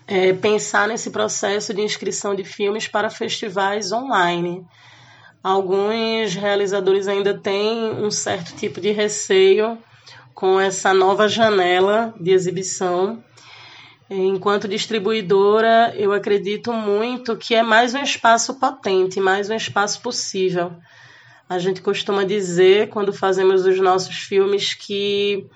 é, 0.06 0.32
pensar 0.32 0.88
nesse 0.88 1.10
processo 1.10 1.72
de 1.72 1.80
inscrição 1.80 2.34
de 2.34 2.44
filmes 2.44 2.88
para 2.88 3.10
festivais 3.10 3.92
online. 3.92 4.64
Alguns 5.42 6.34
realizadores 6.34 7.06
ainda 7.08 7.38
têm 7.38 7.92
um 7.92 8.10
certo 8.10 8.54
tipo 8.56 8.80
de 8.80 8.90
receio 8.90 9.78
com 10.34 10.58
essa 10.58 10.94
nova 10.94 11.28
janela 11.28 12.14
de 12.18 12.30
exibição. 12.30 13.22
Enquanto 14.08 14.68
distribuidora, 14.68 15.94
eu 15.96 16.12
acredito 16.12 16.72
muito 16.72 17.36
que 17.36 17.54
é 17.54 17.62
mais 17.62 17.94
um 17.94 18.02
espaço 18.02 18.54
potente, 18.58 19.20
mais 19.20 19.50
um 19.50 19.54
espaço 19.54 20.00
possível 20.00 20.72
a 21.48 21.58
gente 21.58 21.82
costuma 21.82 22.24
dizer, 22.24 22.88
quando 22.88 23.12
fazemos 23.12 23.66
os 23.66 23.78
nossos 23.78 24.16
filmes, 24.16 24.74
que 24.74 25.46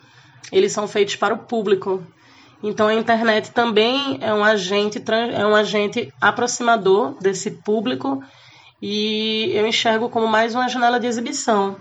eles 0.52 0.72
são 0.72 0.86
feitos 0.86 1.16
para 1.16 1.34
o 1.34 1.38
público. 1.38 2.02
Então 2.62 2.88
a 2.88 2.94
internet 2.94 3.52
também 3.52 4.18
é 4.20 4.34
um 4.34 4.44
agente, 4.44 5.02
é 5.34 5.46
um 5.46 5.54
agente 5.54 6.12
aproximador 6.20 7.16
desse 7.20 7.50
público 7.50 8.22
e 8.82 9.50
eu 9.54 9.66
enxergo 9.66 10.08
como 10.08 10.26
mais 10.26 10.54
uma 10.54 10.68
janela 10.68 10.98
de 10.98 11.06
exibição. 11.06 11.76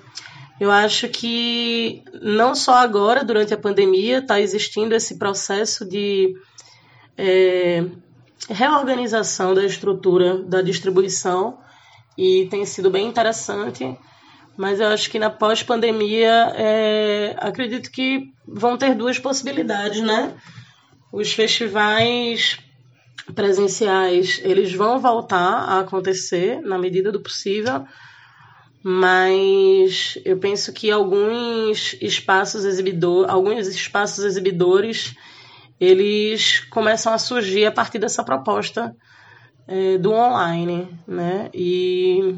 Eu 0.60 0.72
acho 0.72 1.08
que 1.10 2.04
não 2.22 2.56
só 2.56 2.76
agora, 2.76 3.24
durante 3.24 3.54
a 3.54 3.58
pandemia, 3.58 4.20
está 4.20 4.40
existindo 4.40 4.96
esse 4.96 5.18
processo 5.18 5.86
de 5.86 6.36
é, 7.16 7.86
reorganização 8.50 9.54
da 9.54 9.64
estrutura 9.64 10.42
da 10.44 10.62
distribuição, 10.62 11.60
e 12.18 12.48
tem 12.50 12.66
sido 12.66 12.90
bem 12.90 13.08
interessante. 13.08 13.96
Mas 14.58 14.80
eu 14.80 14.88
acho 14.88 15.10
que 15.12 15.20
na 15.20 15.30
pós-pandemia, 15.30 16.52
é, 16.56 17.36
acredito 17.38 17.92
que 17.92 18.34
vão 18.48 18.76
ter 18.76 18.96
duas 18.96 19.20
possibilidades, 19.20 20.02
né? 20.02 20.34
Os 21.12 21.32
festivais 21.34 22.60
presenciais, 23.34 24.40
eles 24.44 24.74
vão 24.74 25.00
voltar 25.00 25.40
a 25.40 25.80
acontecer 25.80 26.62
na 26.62 26.78
medida 26.78 27.12
do 27.12 27.22
possível, 27.22 27.86
mas 28.84 30.18
eu 30.24 30.38
penso 30.38 30.72
que 30.72 30.90
alguns 30.92 31.96
espaços 32.02 32.64
exibidor, 32.64 33.30
alguns 33.30 33.68
espaços 33.68 34.24
exibidores, 34.24 35.14
eles 35.80 36.62
começam 36.70 37.14
a 37.14 37.18
surgir 37.18 37.66
a 37.66 37.72
partir 37.72 38.00
dessa 38.00 38.24
proposta 38.24 38.96
é, 39.68 39.98
do 39.98 40.12
online, 40.12 40.88
né? 41.06 41.50
E 41.54 42.36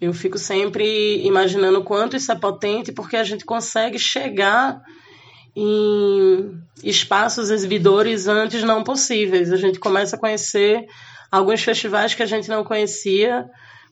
eu 0.00 0.12
fico 0.12 0.38
sempre 0.38 1.24
imaginando 1.24 1.82
quanto 1.82 2.16
isso 2.16 2.30
é 2.30 2.36
potente, 2.36 2.92
porque 2.92 3.16
a 3.16 3.24
gente 3.24 3.44
consegue 3.44 3.98
chegar 3.98 4.80
em 5.60 6.56
espaços 6.84 7.50
exibidores 7.50 8.28
antes 8.28 8.62
não 8.62 8.84
possíveis. 8.84 9.52
A 9.52 9.56
gente 9.56 9.80
começa 9.80 10.14
a 10.14 10.18
conhecer 10.18 10.86
alguns 11.32 11.64
festivais 11.64 12.14
que 12.14 12.22
a 12.22 12.26
gente 12.26 12.48
não 12.48 12.62
conhecia, 12.62 13.44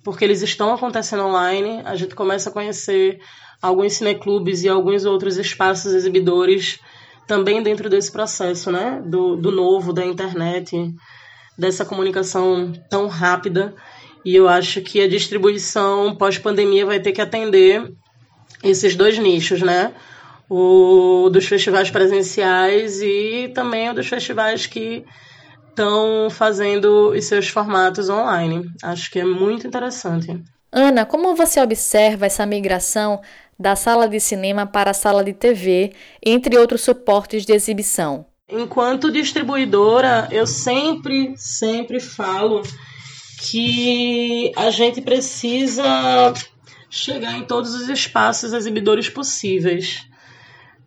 porque 0.05 0.25
eles 0.25 0.43
estão 0.43 0.73
acontecendo 0.73 1.25
online. 1.25 1.83
A 1.85 1.97
gente 1.97 2.15
começa 2.15 2.51
a 2.51 2.53
conhecer 2.53 3.19
alguns 3.61 3.95
cineclubes 3.95 4.63
e 4.63 4.69
alguns 4.69 5.05
outros 5.05 5.39
espaços 5.39 5.93
exibidores 5.93 6.79
também 7.27 7.61
dentro 7.61 7.91
desse 7.91 8.13
processo, 8.13 8.71
né? 8.71 9.03
Do, 9.05 9.35
do 9.35 9.51
novo, 9.51 9.93
da 9.93 10.07
internet 10.07 10.95
dessa 11.59 11.85
comunicação 11.85 12.73
tão 12.89 13.09
rápida. 13.09 13.75
E 14.25 14.37
eu 14.37 14.49
acho 14.49 14.81
que 14.83 15.01
a 15.01 15.09
distribuição 15.09 16.15
pós-pandemia 16.15 16.87
vai 16.87 17.01
ter 17.01 17.11
que 17.11 17.21
atender 17.21 17.93
esses 18.63 18.95
dois 18.95 19.19
nichos, 19.19 19.63
né? 19.63 19.93
O 20.49 21.29
dos 21.31 21.47
festivais 21.47 21.91
presenciais 21.91 23.01
e 23.03 23.51
também 23.55 23.91
o 23.91 23.95
dos 23.95 24.07
festivais 24.07 24.67
que 24.67 25.05
estão 25.69 26.31
fazendo 26.31 27.11
os 27.11 27.25
seus 27.25 27.49
formatos 27.49 28.09
online. 28.09 28.71
Acho 28.83 29.11
que 29.11 29.19
é 29.19 29.25
muito 29.25 29.67
interessante. 29.67 30.43
Ana, 30.73 31.05
como 31.05 31.35
você 31.35 31.61
observa 31.61 32.27
essa 32.27 32.47
migração 32.47 33.21
da 33.59 33.75
sala 33.75 34.09
de 34.09 34.21
cinema 34.21 34.67
para 34.67 34.91
a 34.91 34.95
sala 34.95 35.25
de 35.25 35.33
TV, 35.33 35.93
entre 36.25 36.57
outros 36.59 36.83
suportes 36.83 37.45
de 37.45 37.53
exibição? 37.53 38.27
Enquanto 38.49 39.11
distribuidora, 39.11 40.29
eu 40.31 40.47
sempre, 40.47 41.35
sempre 41.37 41.99
falo 41.99 42.63
que 43.41 44.53
a 44.57 44.71
gente 44.71 45.01
precisa 45.01 46.33
chegar 46.89 47.37
em 47.37 47.45
todos 47.45 47.75
os 47.75 47.89
espaços 47.89 48.53
exibidores 48.53 49.09
possíveis. 49.09 50.07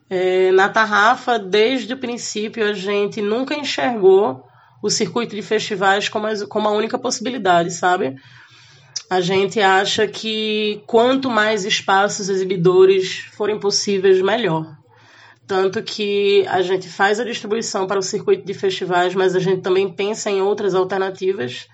É, 0.09 0.51
na 0.51 0.67
Tarrafa, 0.67 1.37
desde 1.37 1.93
o 1.93 1.97
princípio, 1.97 2.67
a 2.67 2.73
gente 2.73 3.21
nunca 3.21 3.53
enxergou 3.53 4.43
o 4.81 4.89
circuito 4.89 5.35
de 5.35 5.41
festivais 5.41 6.09
como 6.09 6.25
a, 6.25 6.47
como 6.47 6.67
a 6.67 6.71
única 6.71 6.97
possibilidade, 6.97 7.71
sabe? 7.71 8.15
A 9.09 9.21
gente 9.21 9.59
acha 9.59 10.07
que 10.07 10.81
quanto 10.87 11.29
mais 11.29 11.65
espaços 11.65 12.29
exibidores 12.29 13.25
forem 13.33 13.59
possíveis, 13.59 14.21
melhor. 14.21 14.77
Tanto 15.47 15.81
que 15.81 16.45
a 16.47 16.61
gente 16.61 16.87
faz 16.87 17.19
a 17.19 17.23
distribuição 17.23 17.87
para 17.87 17.99
o 17.99 18.03
circuito 18.03 18.45
de 18.45 18.53
festivais, 18.53 19.15
mas 19.15 19.35
a 19.35 19.39
gente 19.39 19.61
também 19.61 19.91
pensa 19.91 20.29
em 20.29 20.41
outras 20.41 20.75
alternativas, 20.75 21.67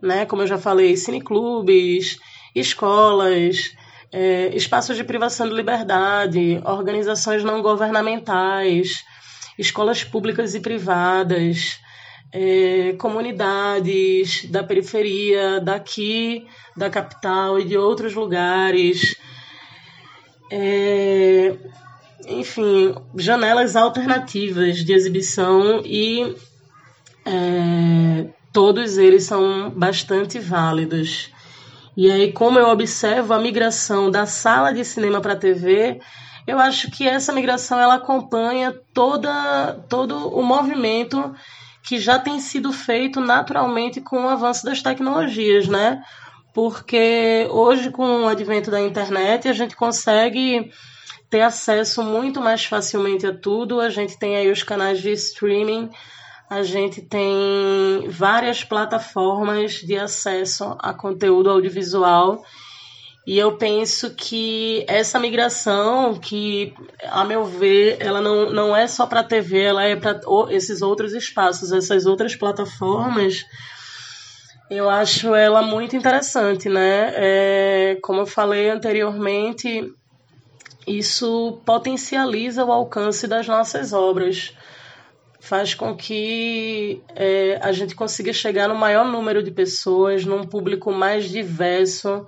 né? 0.00 0.26
Como 0.26 0.42
eu 0.42 0.46
já 0.46 0.58
falei, 0.58 0.96
cineclubes, 0.96 2.18
escolas, 2.54 3.74
é, 4.16 4.54
espaços 4.54 4.96
de 4.96 5.02
privação 5.02 5.48
de 5.48 5.54
liberdade, 5.54 6.62
organizações 6.64 7.42
não 7.42 7.60
governamentais, 7.60 9.04
escolas 9.58 10.04
públicas 10.04 10.54
e 10.54 10.60
privadas, 10.60 11.80
é, 12.32 12.94
comunidades 12.96 14.48
da 14.48 14.62
periferia, 14.62 15.60
daqui, 15.60 16.46
da 16.76 16.88
capital 16.88 17.58
e 17.58 17.64
de 17.64 17.76
outros 17.76 18.14
lugares. 18.14 19.16
É, 20.48 21.56
enfim, 22.28 22.94
janelas 23.16 23.74
alternativas 23.74 24.84
de 24.84 24.92
exibição 24.92 25.82
e 25.84 26.36
é, 27.26 28.26
todos 28.52 28.96
eles 28.96 29.24
são 29.24 29.70
bastante 29.70 30.38
válidos. 30.38 31.33
E 31.96 32.10
aí, 32.10 32.32
como 32.32 32.58
eu 32.58 32.68
observo 32.68 33.32
a 33.32 33.38
migração 33.38 34.10
da 34.10 34.26
sala 34.26 34.72
de 34.72 34.84
cinema 34.84 35.20
para 35.20 35.34
a 35.34 35.36
TV, 35.36 36.00
eu 36.46 36.58
acho 36.58 36.90
que 36.90 37.06
essa 37.06 37.32
migração 37.32 37.78
ela 37.78 37.94
acompanha 37.94 38.74
toda, 38.92 39.74
todo 39.88 40.28
o 40.36 40.42
movimento 40.42 41.34
que 41.82 41.98
já 41.98 42.18
tem 42.18 42.40
sido 42.40 42.72
feito 42.72 43.20
naturalmente 43.20 44.00
com 44.00 44.24
o 44.24 44.28
avanço 44.28 44.64
das 44.64 44.82
tecnologias, 44.82 45.68
né? 45.68 46.02
Porque 46.52 47.46
hoje, 47.50 47.90
com 47.90 48.22
o 48.22 48.28
advento 48.28 48.70
da 48.70 48.80
internet, 48.80 49.48
a 49.48 49.52
gente 49.52 49.76
consegue 49.76 50.72
ter 51.28 51.40
acesso 51.40 52.02
muito 52.02 52.40
mais 52.40 52.64
facilmente 52.64 53.26
a 53.26 53.34
tudo. 53.34 53.80
A 53.80 53.90
gente 53.90 54.18
tem 54.18 54.36
aí 54.36 54.50
os 54.50 54.62
canais 54.62 55.00
de 55.00 55.10
streaming, 55.10 55.90
a 56.54 56.62
gente 56.62 57.02
tem 57.02 58.08
várias 58.08 58.62
plataformas 58.62 59.72
de 59.74 59.96
acesso 59.96 60.76
a 60.78 60.94
conteúdo 60.94 61.50
audiovisual. 61.50 62.44
E 63.26 63.36
eu 63.36 63.56
penso 63.56 64.14
que 64.14 64.84
essa 64.86 65.18
migração, 65.18 66.14
que, 66.14 66.72
a 67.10 67.24
meu 67.24 67.44
ver, 67.44 67.96
ela 67.98 68.20
não, 68.20 68.50
não 68.50 68.76
é 68.76 68.86
só 68.86 69.04
para 69.04 69.20
a 69.20 69.24
TV, 69.24 69.62
ela 69.62 69.82
é 69.82 69.96
para 69.96 70.20
esses 70.50 70.80
outros 70.80 71.12
espaços, 71.12 71.72
essas 71.72 72.06
outras 72.06 72.36
plataformas. 72.36 73.44
Eu 74.70 74.88
acho 74.88 75.34
ela 75.34 75.60
muito 75.60 75.96
interessante, 75.96 76.68
né? 76.68 77.12
É, 77.16 77.98
como 78.00 78.20
eu 78.20 78.26
falei 78.26 78.70
anteriormente, 78.70 79.92
isso 80.86 81.60
potencializa 81.66 82.64
o 82.64 82.70
alcance 82.70 83.26
das 83.26 83.48
nossas 83.48 83.92
obras, 83.92 84.54
faz 85.44 85.74
com 85.74 85.94
que 85.94 87.02
é, 87.14 87.58
a 87.60 87.70
gente 87.70 87.94
consiga 87.94 88.32
chegar 88.32 88.66
no 88.66 88.74
maior 88.74 89.04
número 89.06 89.42
de 89.42 89.50
pessoas, 89.50 90.24
num 90.24 90.44
público 90.44 90.90
mais 90.90 91.28
diverso, 91.28 92.26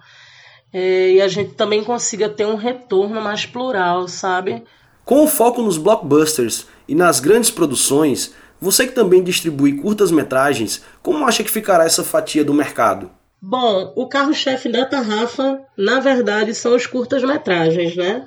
é, 0.70 1.12
e 1.12 1.22
a 1.22 1.26
gente 1.26 1.54
também 1.54 1.82
consiga 1.82 2.28
ter 2.28 2.44
um 2.46 2.56
retorno 2.56 3.22
mais 3.22 3.46
plural, 3.46 4.06
sabe? 4.06 4.62
Com 5.02 5.24
o 5.24 5.26
foco 5.26 5.62
nos 5.62 5.78
blockbusters 5.78 6.66
e 6.86 6.94
nas 6.94 7.18
grandes 7.18 7.50
produções, 7.50 8.34
você 8.60 8.86
que 8.86 8.92
também 8.92 9.24
distribui 9.24 9.78
curtas-metragens, 9.78 10.84
como 11.02 11.24
acha 11.24 11.42
que 11.42 11.50
ficará 11.50 11.86
essa 11.86 12.04
fatia 12.04 12.44
do 12.44 12.52
mercado? 12.52 13.10
Bom, 13.40 13.94
o 13.96 14.06
carro-chefe 14.06 14.68
da 14.68 14.84
Tarrafa, 14.84 15.62
na 15.74 16.00
verdade, 16.00 16.54
são 16.54 16.76
os 16.76 16.86
curtas-metragens, 16.86 17.96
né? 17.96 18.26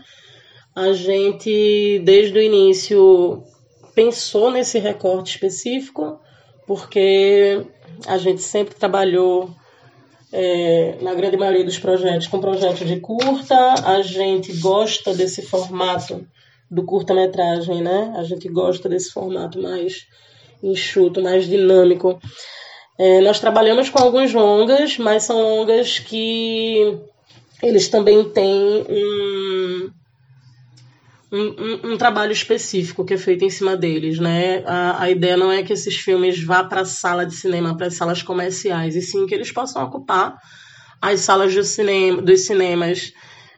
A 0.75 0.93
gente, 0.93 2.01
desde 2.03 2.39
o 2.39 2.41
início, 2.41 3.43
pensou 4.00 4.50
nesse 4.50 4.79
recorte 4.79 5.32
específico, 5.32 6.22
porque 6.65 7.65
a 8.08 8.18
gente 8.18 8.41
sempre 8.41 8.74
trabalhou, 8.74 9.50
é, 10.32 10.98
na 11.01 11.13
grande 11.13 11.36
maioria 11.36 11.65
dos 11.65 11.77
projetos, 11.77 12.27
com 12.27 12.39
projetos 12.39 12.88
de 12.88 12.98
curta, 13.01 13.58
a 13.86 14.01
gente 14.01 14.53
gosta 14.62 15.13
desse 15.13 15.41
formato 15.41 16.25
do 16.72 16.86
curta-metragem, 16.86 17.82
né? 17.82 18.13
A 18.15 18.24
gente 18.24 18.48
gosta 18.48 18.88
desse 18.88 19.12
formato 19.12 19.62
mais 19.62 20.08
enxuto, 20.63 21.22
mais 21.22 21.46
dinâmico. 21.46 22.22
É, 22.98 23.20
nós 23.20 23.41
trabalhamos 23.41 23.89
com 23.89 24.01
alguns 24.01 24.32
longas, 24.34 24.98
mas 24.98 25.24
são 25.24 25.41
longas 25.41 26.00
que 26.00 26.98
eles 27.62 27.89
também 27.89 28.24
têm 28.29 28.86
um, 28.89 29.89
um, 31.31 31.41
um, 31.41 31.93
um, 31.93 31.98
trabalho 31.98 32.31
específico 32.31 33.05
que 33.05 33.13
é 33.13 33.17
feito 33.17 33.45
em 33.45 33.50
cima 33.50 33.77
deles, 33.77 34.19
né? 34.19 34.63
A, 34.65 35.03
a 35.03 35.12
ideia 35.12 35.38
não 35.38 35.51
é 35.51 35.62
que 35.62 35.74
esses 35.74 35.95
filmes 35.95 36.43
vá 36.43 36.63
para 36.63 36.81
a 36.81 36.86
sala 36.86 37.25
de 37.25 37.36
cinema, 37.36 37.77
para 37.77 37.88
as 37.88 37.95
salas 37.95 38.24
comerciais, 38.24 38.95
e 38.95 39.01
sim 39.01 39.25
que 39.25 39.36
eles 39.36 39.51
possam 39.51 39.83
ocupar 39.83 40.38
as 41.01 41.19
salas 41.21 41.53
do 41.53 41.63
cinema, 41.63 42.21
dos 42.21 42.41
cinemas 42.41 43.13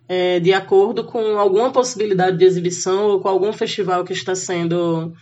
é, 0.08 0.40
de 0.42 0.52
acordo 0.54 1.06
com 1.06 1.40
alguma 1.40 1.72
possibilidade 1.72 2.38
de 2.38 2.44
exibição 2.44 3.06
ou 3.06 3.22
com 3.22 3.30
algum 3.30 3.54
festival 3.54 4.04
que 4.04 4.12
está 4.12 4.36
sendo 4.36 5.14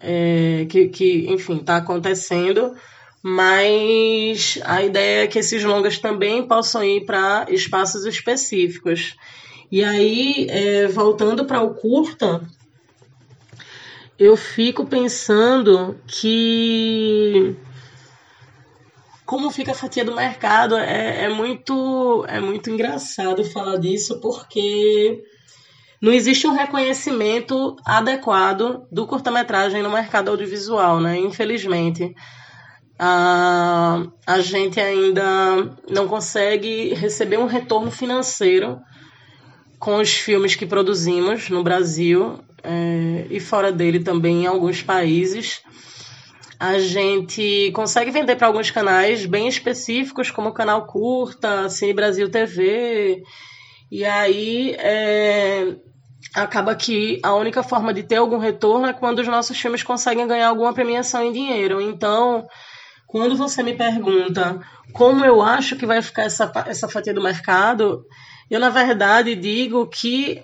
é, 0.00 0.66
que, 0.68 0.88
que, 0.88 1.26
enfim, 1.28 1.58
está 1.58 1.76
acontecendo, 1.76 2.74
mas 3.22 4.58
a 4.64 4.82
ideia 4.82 5.24
é 5.24 5.26
que 5.26 5.38
esses 5.38 5.62
longas 5.62 5.98
também 5.98 6.46
possam 6.46 6.82
ir 6.82 7.04
para 7.04 7.46
espaços 7.48 8.04
específicos. 8.04 9.14
E 9.70 9.84
aí, 9.84 10.46
é, 10.48 10.86
voltando 10.88 11.44
para 11.44 11.62
o 11.62 11.74
curta, 11.74 12.42
eu 14.18 14.36
fico 14.36 14.86
pensando 14.86 16.00
que 16.06 17.54
como 19.26 19.50
fica 19.50 19.72
a 19.72 19.74
fatia 19.74 20.04
do 20.04 20.14
mercado 20.14 20.74
é, 20.74 21.24
é 21.24 21.28
muito 21.28 22.24
é 22.26 22.40
muito 22.40 22.70
engraçado 22.70 23.44
falar 23.44 23.76
disso 23.76 24.18
porque 24.20 25.22
não 26.00 26.12
existe 26.12 26.46
um 26.46 26.54
reconhecimento 26.54 27.76
adequado 27.84 28.86
do 28.90 29.06
curta-metragem 29.06 29.82
no 29.82 29.90
mercado 29.90 30.30
audiovisual, 30.30 31.00
né? 31.00 31.18
Infelizmente. 31.18 32.14
A, 33.00 34.02
a 34.26 34.40
gente 34.40 34.80
ainda 34.80 35.76
não 35.88 36.08
consegue 36.08 36.94
receber 36.94 37.38
um 37.38 37.46
retorno 37.46 37.92
financeiro 37.92 38.80
com 39.78 39.96
os 39.96 40.12
filmes 40.12 40.54
que 40.54 40.66
produzimos 40.66 41.48
no 41.48 41.62
Brasil 41.62 42.40
é, 42.62 43.26
e 43.30 43.40
fora 43.40 43.70
dele 43.70 44.00
também 44.00 44.44
em 44.44 44.46
alguns 44.46 44.82
países. 44.82 45.62
A 46.58 46.78
gente 46.80 47.70
consegue 47.72 48.10
vender 48.10 48.34
para 48.34 48.48
alguns 48.48 48.70
canais 48.70 49.24
bem 49.24 49.46
específicos, 49.46 50.30
como 50.30 50.48
o 50.48 50.52
canal 50.52 50.86
Curta, 50.86 51.68
Cine 51.68 51.94
Brasil 51.94 52.28
TV. 52.28 53.22
E 53.90 54.04
aí 54.04 54.74
é, 54.78 55.76
acaba 56.34 56.74
que 56.74 57.20
a 57.22 57.34
única 57.34 57.62
forma 57.62 57.94
de 57.94 58.02
ter 58.02 58.16
algum 58.16 58.38
retorno 58.38 58.88
é 58.88 58.92
quando 58.92 59.20
os 59.20 59.28
nossos 59.28 59.58
filmes 59.58 59.84
conseguem 59.84 60.26
ganhar 60.26 60.48
alguma 60.48 60.74
premiação 60.74 61.22
em 61.22 61.32
dinheiro. 61.32 61.80
Então, 61.80 62.46
quando 63.06 63.36
você 63.36 63.62
me 63.62 63.74
pergunta 63.74 64.60
como 64.92 65.24
eu 65.24 65.40
acho 65.40 65.76
que 65.76 65.86
vai 65.86 66.02
ficar 66.02 66.24
essa, 66.24 66.50
essa 66.66 66.88
fatia 66.88 67.14
do 67.14 67.22
mercado, 67.22 68.04
eu, 68.50 68.58
na 68.60 68.70
verdade, 68.70 69.34
digo 69.34 69.86
que 69.86 70.42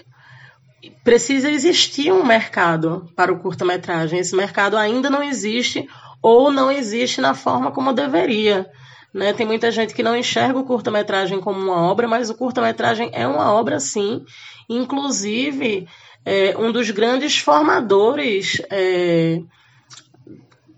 precisa 1.03 1.51
existir 1.51 2.13
um 2.13 2.25
mercado 2.25 3.11
para 3.17 3.33
o 3.33 3.39
curta-metragem. 3.39 4.19
Esse 4.19 4.37
mercado 4.37 4.77
ainda 4.77 5.09
não 5.09 5.23
existe 5.23 5.89
ou 6.21 6.51
não 6.51 6.71
existe 6.71 7.21
na 7.21 7.35
forma 7.35 7.71
como 7.71 7.93
deveria. 7.93 8.71
Né? 9.13 9.33
Tem 9.33 9.47
muita 9.47 9.71
gente 9.71 9.95
que 9.95 10.03
não 10.03 10.17
enxerga 10.17 10.59
o 10.59 10.65
curta-metragem 10.65 11.41
como 11.41 11.61
uma 11.61 11.83
obra, 11.83 12.09
mas 12.09 12.31
o 12.31 12.35
curta-metragem 12.35 13.11
é 13.13 13.27
uma 13.27 13.53
obra 13.53 13.79
sim. 13.79 14.25
Inclusive, 14.69 15.87
é, 16.25 16.57
um 16.59 16.73
dos 16.73 16.91
grandes 16.91 17.39
formadores 17.39 18.61
é, 18.71 19.41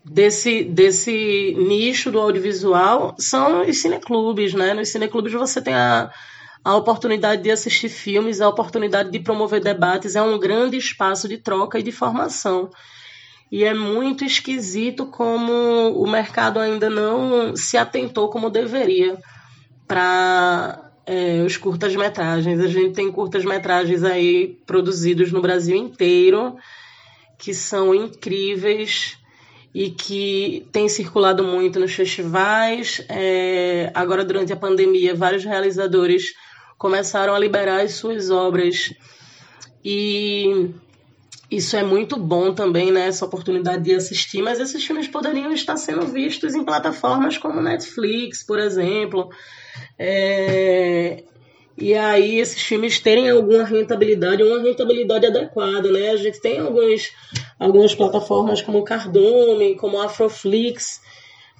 desse, 0.04 0.64
desse 0.64 1.54
nicho 1.56 2.10
do 2.10 2.20
audiovisual 2.20 3.14
são 3.18 3.62
os 3.62 3.80
cineclubes. 3.80 4.52
Né? 4.52 4.74
Nos 4.74 4.90
cineclubes 4.90 5.32
você 5.32 5.62
tem 5.62 5.74
a, 5.74 6.10
a 6.66 6.74
oportunidade 6.74 7.44
de 7.44 7.50
assistir 7.52 7.88
filmes, 7.88 8.40
a 8.40 8.48
oportunidade 8.48 9.08
de 9.12 9.20
promover 9.20 9.60
debates, 9.60 10.16
é 10.16 10.20
um 10.20 10.36
grande 10.36 10.76
espaço 10.76 11.28
de 11.28 11.38
troca 11.38 11.78
e 11.78 11.82
de 11.82 11.92
formação. 11.92 12.68
E 13.52 13.62
é 13.62 13.72
muito 13.72 14.24
esquisito 14.24 15.06
como 15.06 15.52
o 15.92 16.10
mercado 16.10 16.58
ainda 16.58 16.90
não 16.90 17.54
se 17.54 17.76
atentou 17.76 18.28
como 18.30 18.50
deveria 18.50 19.16
para 19.86 20.90
é, 21.06 21.44
os 21.46 21.56
curtas-metragens. 21.56 22.58
A 22.58 22.66
gente 22.66 22.94
tem 22.94 23.12
curtas-metragens 23.12 24.02
aí 24.02 24.58
produzidos 24.66 25.30
no 25.30 25.40
Brasil 25.40 25.76
inteiro 25.76 26.56
que 27.38 27.54
são 27.54 27.94
incríveis 27.94 29.16
e 29.72 29.90
que 29.90 30.66
têm 30.72 30.88
circulado 30.88 31.44
muito 31.44 31.78
nos 31.78 31.94
festivais. 31.94 33.04
É, 33.08 33.88
agora, 33.94 34.24
durante 34.24 34.52
a 34.52 34.56
pandemia, 34.56 35.14
vários 35.14 35.44
realizadores 35.44 36.34
começaram 36.78 37.34
a 37.34 37.38
liberar 37.38 37.80
as 37.80 37.94
suas 37.94 38.30
obras 38.30 38.92
e 39.84 40.74
isso 41.50 41.76
é 41.76 41.82
muito 41.82 42.16
bom 42.16 42.52
também, 42.52 42.90
né? 42.90 43.06
Essa 43.06 43.24
oportunidade 43.24 43.84
de 43.84 43.94
assistir, 43.94 44.42
mas 44.42 44.58
esses 44.58 44.84
filmes 44.84 45.06
poderiam 45.06 45.52
estar 45.52 45.76
sendo 45.76 46.06
vistos 46.06 46.54
em 46.54 46.64
plataformas 46.64 47.38
como 47.38 47.60
Netflix, 47.60 48.42
por 48.42 48.58
exemplo. 48.58 49.30
É... 49.96 51.22
E 51.78 51.94
aí 51.94 52.40
esses 52.40 52.60
filmes 52.60 52.98
terem 52.98 53.30
alguma 53.30 53.62
rentabilidade, 53.62 54.42
uma 54.42 54.60
rentabilidade 54.60 55.26
adequada, 55.26 55.90
né? 55.92 56.10
A 56.10 56.16
gente 56.16 56.40
tem 56.40 56.58
alguns, 56.58 57.12
algumas 57.60 57.94
plataformas 57.94 58.60
como 58.60 58.82
Cardome, 58.82 59.76
como 59.76 60.02
Afroflix. 60.02 61.00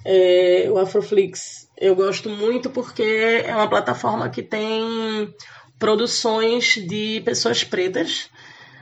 É... 0.03 0.67
O 0.69 0.77
Afroflix 0.77 1.66
eu 1.79 1.95
gosto 1.95 2.29
muito 2.29 2.69
porque 2.69 3.43
é 3.45 3.55
uma 3.55 3.69
plataforma 3.69 4.29
que 4.29 4.41
tem 4.41 5.33
produções 5.79 6.75
de 6.75 7.21
pessoas 7.23 7.63
pretas 7.63 8.29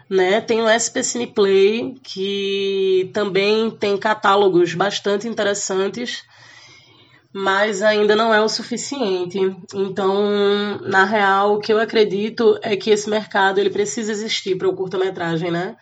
né? 0.10 0.39
Tem 0.41 0.62
o 0.62 0.69
SP 0.69 1.01
Cine 1.03 1.27
Play, 1.27 1.95
que 2.03 3.10
também 3.13 3.71
tem 3.71 3.97
catálogos 3.97 4.73
bastante 4.73 5.27
interessantes. 5.27 6.23
mas 7.38 7.81
ainda 7.81 8.15
não 8.15 8.34
é 8.34 8.39
o 8.39 8.47
suficiente. 8.47 9.38
Então, 9.73 10.79
na 10.84 11.03
real, 11.03 11.55
o 11.55 11.60
que 11.60 11.73
eu 11.73 11.77
acredito 11.81 12.58
é 12.62 12.77
que 12.77 12.89
esse 12.89 13.10
mercado 13.10 13.60
ele 13.60 13.69
precisa 13.69 14.10
existir 14.10 14.58
para 14.58 14.69
o 14.69 14.73
curta-metragem, 14.73 15.51
né? 15.51 15.75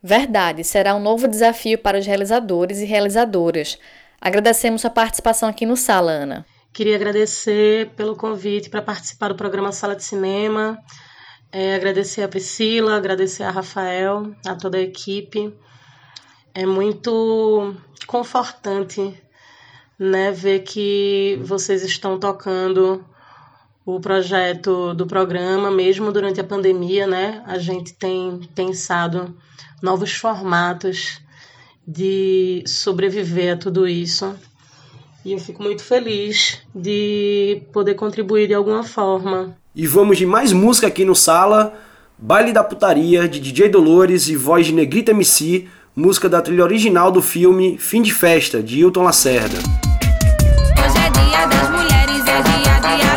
Verdade, 0.00 0.62
será 0.62 0.94
um 0.94 1.00
novo 1.00 1.26
desafio 1.26 1.76
para 1.76 1.98
os 1.98 2.06
realizadores 2.06 2.78
e 2.78 2.84
realizadoras. 2.84 3.80
Agradecemos 4.20 4.84
a 4.84 4.90
participação 4.90 5.48
aqui 5.48 5.66
no 5.66 5.76
Sala, 5.76 6.12
Ana. 6.12 6.46
Queria 6.72 6.96
agradecer 6.96 7.90
pelo 7.90 8.16
convite 8.16 8.70
para 8.70 8.80
participar 8.80 9.28
do 9.28 9.34
programa 9.34 9.72
Sala 9.72 9.94
de 9.94 10.02
Cinema. 10.02 10.78
É, 11.52 11.74
agradecer 11.74 12.22
a 12.22 12.28
Priscila, 12.28 12.96
agradecer 12.96 13.42
a 13.42 13.50
Rafael, 13.50 14.34
a 14.46 14.54
toda 14.54 14.78
a 14.78 14.80
equipe. 14.80 15.52
É 16.54 16.64
muito 16.64 17.74
confortante 18.06 19.14
né, 19.98 20.32
ver 20.32 20.60
que 20.60 21.38
vocês 21.42 21.84
estão 21.84 22.18
tocando 22.18 23.04
o 23.84 24.00
projeto 24.00 24.94
do 24.94 25.06
programa, 25.06 25.70
mesmo 25.70 26.10
durante 26.10 26.40
a 26.40 26.44
pandemia, 26.44 27.06
né? 27.06 27.42
A 27.46 27.58
gente 27.58 27.92
tem 27.92 28.40
pensado 28.54 29.36
novos 29.82 30.14
formatos 30.14 31.20
de 31.86 32.64
sobreviver 32.66 33.54
a 33.54 33.56
tudo 33.58 33.86
isso. 33.86 34.34
E 35.24 35.32
eu 35.32 35.38
fico 35.38 35.62
muito 35.62 35.82
feliz 35.84 36.60
de 36.74 37.62
poder 37.72 37.94
contribuir 37.94 38.48
de 38.48 38.54
alguma 38.54 38.82
forma. 38.82 39.56
E 39.74 39.86
vamos 39.86 40.18
de 40.18 40.26
mais 40.26 40.52
música 40.52 40.88
aqui 40.88 41.04
no 41.04 41.14
Sala. 41.14 41.72
Baile 42.18 42.52
da 42.52 42.62
Putaria, 42.62 43.28
de 43.28 43.40
DJ 43.40 43.68
Dolores 43.68 44.28
e 44.28 44.36
voz 44.36 44.66
de 44.66 44.72
Negrita 44.72 45.12
MC, 45.12 45.66
música 45.94 46.28
da 46.28 46.40
trilha 46.40 46.62
original 46.62 47.10
do 47.10 47.22
filme 47.22 47.76
Fim 47.78 48.02
de 48.02 48.12
Festa, 48.12 48.62
de 48.62 48.80
Hilton 48.80 49.02
Lacerda. 49.02 49.58
E 52.98 53.11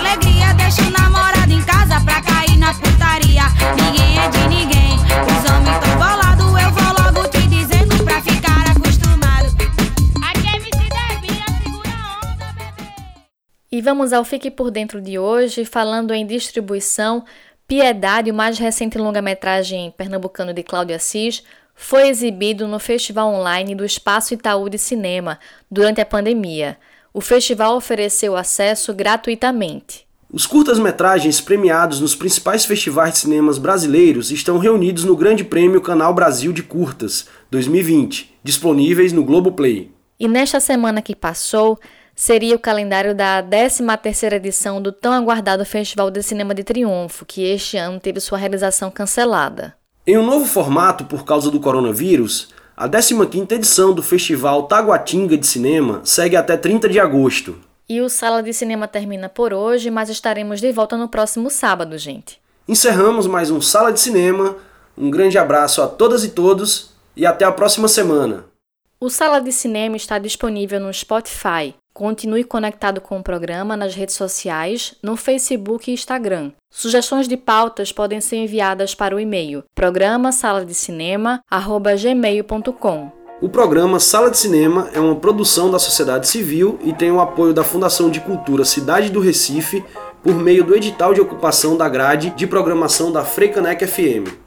vamos 13.85 14.11
ao 14.11 14.25
Fique 14.25 14.49
por 14.49 14.71
Dentro 14.71 14.99
de 14.99 15.19
hoje, 15.19 15.63
falando 15.63 16.11
em 16.11 16.25
distribuição. 16.25 17.23
Piedade, 17.67 18.31
o 18.31 18.33
mais 18.33 18.57
recente 18.57 18.97
longa-metragem 18.97 19.93
pernambucano 19.95 20.53
de 20.53 20.63
Cláudio 20.63 20.95
Assis, 20.95 21.43
foi 21.75 22.07
exibido 22.07 22.67
no 22.67 22.79
Festival 22.79 23.31
Online 23.31 23.75
do 23.75 23.85
Espaço 23.85 24.33
Itaú 24.33 24.69
de 24.69 24.79
Cinema 24.79 25.39
durante 25.69 26.01
a 26.01 26.05
pandemia. 26.05 26.77
O 27.13 27.21
festival 27.21 27.77
ofereceu 27.77 28.35
acesso 28.35 28.91
gratuitamente. 28.91 30.07
Os 30.33 30.47
curtas-metragens 30.47 31.39
premiados 31.39 31.99
nos 31.99 32.15
principais 32.15 32.65
festivais 32.65 33.13
de 33.13 33.19
cinemas 33.19 33.59
brasileiros 33.59 34.31
estão 34.31 34.57
reunidos 34.57 35.03
no 35.03 35.15
Grande 35.15 35.43
Prêmio 35.43 35.79
Canal 35.79 36.13
Brasil 36.13 36.51
de 36.51 36.63
Curtas 36.63 37.27
2020, 37.51 38.35
disponíveis 38.43 39.13
no 39.13 39.23
Globoplay. 39.23 39.91
E 40.19 40.27
nesta 40.27 40.59
semana 40.59 41.03
que 41.03 41.15
passou, 41.15 41.79
seria 42.15 42.56
o 42.56 42.60
calendário 42.60 43.13
da 43.13 43.43
13ª 43.43 44.34
edição 44.34 44.82
do 44.82 44.91
tão 44.91 45.12
aguardado 45.12 45.65
Festival 45.65 46.10
de 46.10 46.23
Cinema 46.23 46.56
de 46.56 46.63
Triunfo, 46.63 47.25
que 47.25 47.43
este 47.43 47.78
ano 47.78 47.99
teve 47.99 48.19
sua 48.19 48.38
realização 48.38 48.89
cancelada. 48.89 49.75
Em 50.08 50.17
um 50.17 50.25
novo 50.25 50.45
formato 50.45 51.04
por 51.06 51.25
causa 51.25 51.51
do 51.51 51.60
coronavírus, 51.60 52.49
a 52.78 52.88
15ª 52.88 53.51
edição 53.51 53.93
do 53.93 54.01
Festival 54.01 54.63
Taguatinga 54.63 55.38
de 55.38 55.45
Cinema 55.45 56.01
segue 56.04 56.36
até 56.36 56.56
30 56.56 56.88
de 56.88 56.99
agosto. 56.99 57.58
E 57.88 58.01
o 58.01 58.10
Sala 58.10 58.41
de 58.41 58.54
Cinema 58.54 58.88
termina 58.88 59.30
por 59.30 59.54
hoje, 59.54 59.91
mas 59.91 60.10
estaremos 60.10 60.60
de 60.60 60.71
volta 60.71 60.97
no 60.97 61.08
próximo 61.08 61.49
sábado, 61.49 61.97
gente. 61.97 62.41
Encerramos 62.67 63.28
mais 63.28 63.51
um 63.51 63.62
Sala 63.62 63.91
de 63.91 63.99
Cinema. 63.99 64.56
Um 64.97 65.12
grande 65.12 65.38
abraço 65.38 65.82
a 65.82 65.88
todas 65.88 66.23
e 66.23 66.30
todos 66.30 66.91
e 67.15 67.25
até 67.25 67.45
a 67.45 67.51
próxima 67.51 67.88
semana. 67.88 68.45
O 68.99 69.10
Sala 69.10 69.39
de 69.39 69.51
Cinema 69.51 69.95
está 69.97 70.17
disponível 70.17 70.80
no 70.80 70.91
Spotify, 70.91 71.75
Continue 71.95 72.43
conectado 72.43 72.99
com 72.99 73.17
o 73.17 73.23
programa 73.23 73.77
nas 73.77 73.95
redes 73.95 74.15
sociais, 74.15 74.95
no 75.01 75.15
Facebook 75.15 75.89
e 75.89 75.93
Instagram. 75.93 76.51
Sugestões 76.69 77.25
de 77.25 77.38
pautas 77.38 77.93
podem 77.93 78.19
ser 78.19 78.36
enviadas 78.36 78.93
para 78.93 79.15
o 79.15 79.19
e-mail 79.19 79.63
programa 79.73 80.34
sala 80.34 80.65
de 80.65 80.73
cinema 80.73 81.39
gmail.com. 81.49 83.12
O 83.41 83.47
programa 83.47 83.97
Sala 84.01 84.29
de 84.29 84.38
Cinema 84.38 84.89
é 84.93 84.99
uma 84.99 85.15
produção 85.15 85.71
da 85.71 85.79
sociedade 85.79 86.27
civil 86.27 86.77
e 86.84 86.91
tem 86.91 87.12
o 87.13 87.21
apoio 87.21 87.53
da 87.53 87.63
Fundação 87.63 88.10
de 88.10 88.19
Cultura 88.19 88.65
Cidade 88.65 89.10
do 89.10 89.21
Recife 89.21 89.81
por 90.21 90.36
meio 90.36 90.65
do 90.65 90.75
edital 90.75 91.13
de 91.13 91.21
ocupação 91.21 91.77
da 91.77 91.88
grade 91.88 92.31
de 92.31 92.45
programação 92.45 93.10
da 93.10 93.23
Freicanec 93.23 93.88
FM. 93.88 94.44